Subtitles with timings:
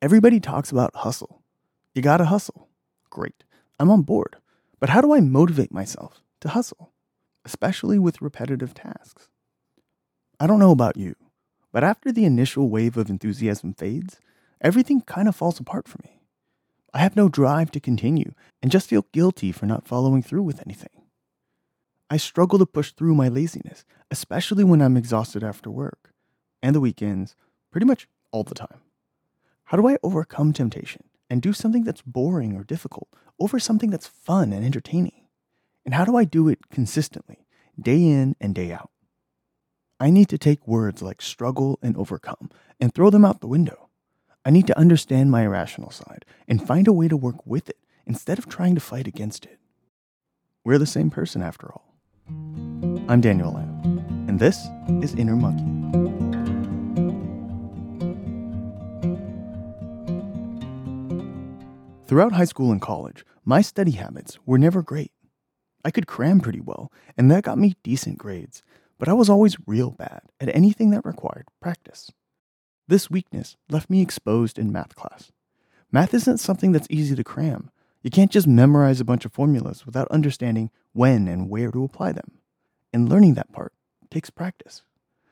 [0.00, 1.42] Everybody talks about hustle.
[1.92, 2.68] You gotta hustle.
[3.10, 3.42] Great.
[3.80, 4.36] I'm on board.
[4.78, 6.92] But how do I motivate myself to hustle,
[7.44, 9.28] especially with repetitive tasks?
[10.38, 11.16] I don't know about you,
[11.72, 14.20] but after the initial wave of enthusiasm fades,
[14.60, 16.20] everything kind of falls apart for me.
[16.94, 20.62] I have no drive to continue and just feel guilty for not following through with
[20.64, 21.06] anything.
[22.08, 26.14] I struggle to push through my laziness, especially when I'm exhausted after work
[26.62, 27.34] and the weekends,
[27.72, 28.78] pretty much all the time.
[29.68, 33.06] How do I overcome temptation and do something that's boring or difficult
[33.38, 35.26] over something that's fun and entertaining?
[35.84, 37.44] And how do I do it consistently,
[37.78, 38.90] day in and day out?
[40.00, 42.48] I need to take words like struggle and overcome
[42.80, 43.90] and throw them out the window.
[44.42, 47.76] I need to understand my irrational side and find a way to work with it
[48.06, 49.58] instead of trying to fight against it.
[50.64, 51.94] We're the same person after all.
[53.06, 54.66] I'm Daniel Lamb, and this
[55.02, 56.27] is Inner Monkey.
[62.08, 65.12] Throughout high school and college, my study habits were never great.
[65.84, 68.62] I could cram pretty well, and that got me decent grades,
[68.98, 72.10] but I was always real bad at anything that required practice.
[72.86, 75.32] This weakness left me exposed in math class.
[75.92, 77.70] Math isn't something that's easy to cram.
[78.02, 82.12] You can't just memorize a bunch of formulas without understanding when and where to apply
[82.12, 82.38] them
[82.90, 83.74] and learning that part
[84.10, 84.82] takes practice,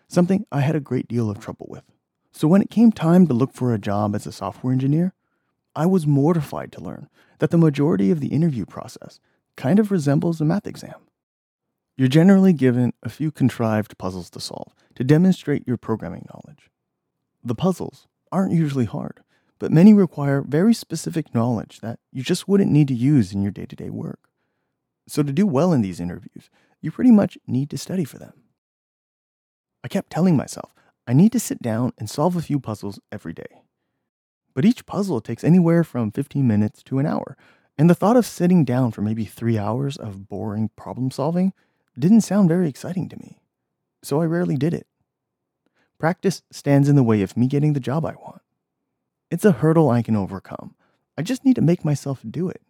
[0.09, 1.85] something I had a great deal of trouble with.
[2.33, 5.15] So when it came time to look for a job as a software engineer,
[5.77, 9.21] I was mortified to learn that the majority of the interview process
[9.57, 10.95] kind of resembles a math exam.
[11.99, 16.71] You're generally given a few contrived puzzles to solve to demonstrate your programming knowledge.
[17.45, 19.21] The puzzles aren't usually hard,
[19.59, 23.53] but many require very specific knowledge that you just wouldn't need to use in your
[23.53, 24.31] day to day work.
[25.07, 28.33] So, to do well in these interviews, you pretty much need to study for them.
[29.85, 30.73] I kept telling myself
[31.07, 33.63] I need to sit down and solve a few puzzles every day.
[34.57, 37.37] But each puzzle takes anywhere from 15 minutes to an hour,
[37.77, 41.53] and the thought of sitting down for maybe three hours of boring problem solving
[41.99, 43.39] didn't sound very exciting to me,
[44.03, 44.87] so I rarely did it.
[45.99, 48.41] Practice stands in the way of me getting the job I want.
[49.31, 50.75] It's a hurdle I can overcome.
[51.19, 52.63] I just need to make myself do it.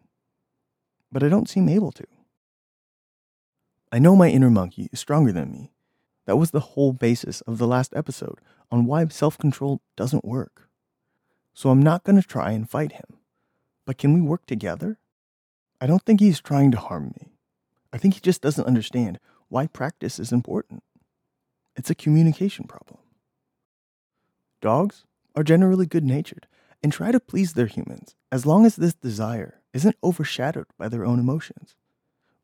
[1.13, 2.07] But I don't seem able to.
[3.93, 5.71] I know my inner monkey is stronger than me.
[6.25, 8.41] That was the whole basis of the last episode
[8.73, 10.66] on why self control doesn't work.
[11.57, 13.17] So I'm not going to try and fight him.
[13.87, 14.99] But can we work together?
[15.81, 17.33] I don't think he's trying to harm me.
[17.95, 19.19] I think he just doesn't understand
[19.49, 20.83] why practice is important.
[21.75, 22.99] It's a communication problem.
[24.61, 26.47] Dogs are generally good natured
[26.83, 31.07] and try to please their humans as long as this desire isn't overshadowed by their
[31.07, 31.75] own emotions.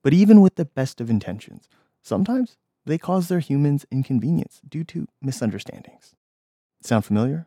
[0.03, 1.69] But even with the best of intentions,
[2.01, 2.57] sometimes
[2.87, 6.15] they cause their humans inconvenience due to misunderstandings.
[6.81, 7.47] Sound familiar?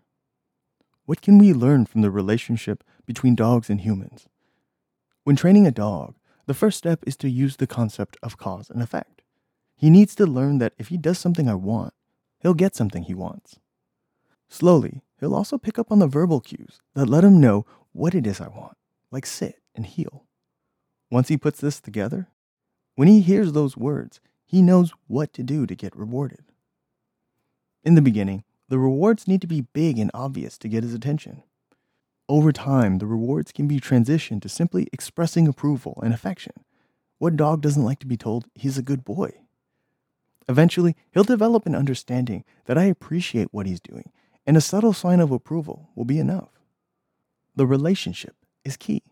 [1.05, 4.27] What can we learn from the relationship between dogs and humans?
[5.23, 6.15] When training a dog,
[6.47, 9.21] the first step is to use the concept of cause and effect.
[9.75, 11.93] He needs to learn that if he does something I want,
[12.39, 13.59] he'll get something he wants.
[14.49, 18.25] Slowly, he'll also pick up on the verbal cues that let him know what it
[18.25, 18.77] is I want,
[19.11, 20.25] like sit and heel.
[21.11, 22.29] Once he puts this together,
[22.95, 26.45] when he hears those words, he knows what to do to get rewarded.
[27.83, 31.43] In the beginning, the rewards need to be big and obvious to get his attention.
[32.27, 36.53] Over time, the rewards can be transitioned to simply expressing approval and affection.
[37.19, 39.31] What dog doesn't like to be told he's a good boy?
[40.49, 44.11] Eventually, he'll develop an understanding that I appreciate what he's doing,
[44.45, 46.49] and a subtle sign of approval will be enough.
[47.55, 49.03] The relationship is key.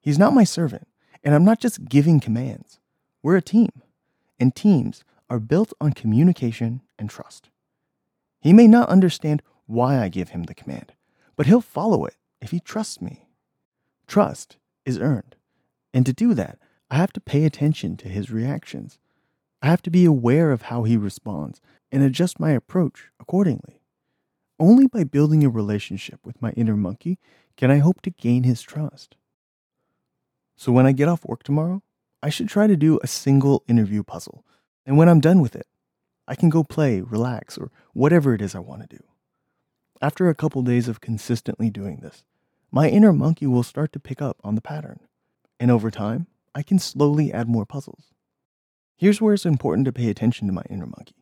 [0.00, 0.88] He's not my servant,
[1.24, 2.78] and I'm not just giving commands.
[3.22, 3.70] We're a team,
[4.38, 7.48] and teams are built on communication and trust.
[8.42, 10.92] He may not understand why I give him the command,
[11.36, 13.28] but he'll follow it if he trusts me.
[14.08, 15.36] Trust is earned,
[15.94, 16.58] and to do that,
[16.90, 18.98] I have to pay attention to his reactions.
[19.62, 21.60] I have to be aware of how he responds
[21.92, 23.80] and adjust my approach accordingly.
[24.58, 27.20] Only by building a relationship with my inner monkey
[27.56, 29.14] can I hope to gain his trust.
[30.56, 31.82] So when I get off work tomorrow,
[32.20, 34.44] I should try to do a single interview puzzle.
[34.84, 35.66] And when I'm done with it,
[36.26, 39.04] I can go play, relax, or whatever it is I want to do.
[40.00, 42.24] After a couple days of consistently doing this,
[42.70, 45.00] my inner monkey will start to pick up on the pattern.
[45.60, 48.12] And over time, I can slowly add more puzzles.
[48.96, 51.16] Here's where it's important to pay attention to my inner monkey.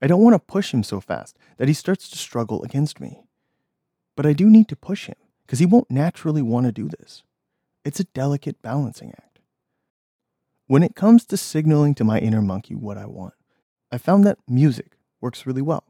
[0.00, 3.24] I don't want to push him so fast that he starts to struggle against me.
[4.16, 7.22] But I do need to push him because he won't naturally want to do this.
[7.84, 9.40] It's a delicate balancing act.
[10.66, 13.34] When it comes to signaling to my inner monkey what I want,
[13.94, 15.84] I found that music works really well.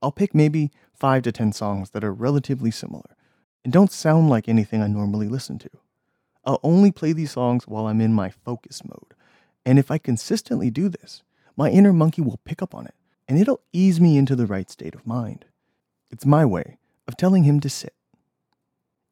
[0.00, 3.14] I'll pick maybe five to 10 songs that are relatively similar,
[3.62, 5.70] and don't sound like anything I normally listen to.
[6.46, 9.12] I'll only play these songs while I'm in my focus mode.
[9.66, 11.22] And if I consistently do this,
[11.58, 12.94] my inner monkey will pick up on it
[13.28, 15.44] and it'll ease me into the right state of mind.
[16.10, 17.92] It's my way of telling him to sit.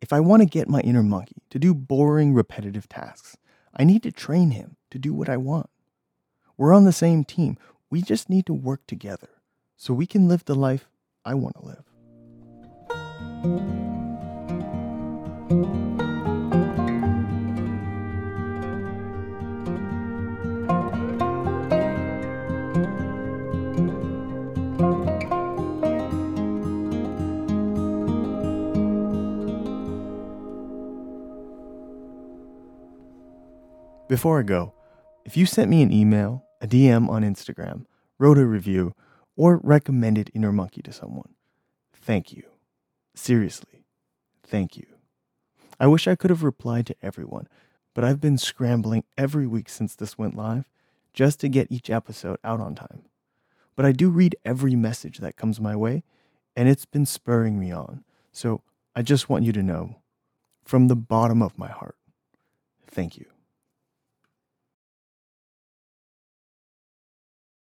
[0.01, 3.37] If I want to get my inner monkey to do boring, repetitive tasks,
[3.77, 5.69] I need to train him to do what I want.
[6.57, 7.59] We're on the same team.
[7.91, 9.31] We just need to work together
[9.77, 10.89] so we can live the life
[11.25, 11.85] I want to live.
[34.09, 34.73] Before I go,
[35.25, 37.87] if you sent me an email, a DM on Instagram,
[38.19, 38.95] wrote a review,
[39.37, 41.35] or recommended Inner Monkey to someone,
[41.95, 42.43] thank you.
[43.15, 43.85] Seriously,
[44.43, 44.87] thank you.
[45.79, 47.47] I wish I could have replied to everyone,
[47.95, 50.69] but I've been scrambling every week since this went live
[51.13, 53.03] just to get each episode out on time.
[53.77, 56.03] But I do read every message that comes my way,
[56.57, 58.05] and it's been spurring me on.
[58.33, 58.63] So
[58.95, 59.97] I just want you to know,
[60.65, 61.97] from the bottom of my heart,
[62.87, 63.27] thank you.